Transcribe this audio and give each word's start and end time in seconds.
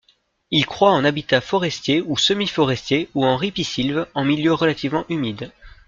Il 0.49 0.65
croît 0.65 0.93
en 0.93 1.05
habitat 1.05 1.41
forestier 1.41 2.01
ou 2.01 2.17
semi-forestier 2.17 3.11
ou 3.13 3.23
en 3.23 3.37
ripisylve, 3.37 4.07
en 4.15 4.25
milieu 4.25 4.51
relativement 4.55 5.05
humide. 5.09 5.51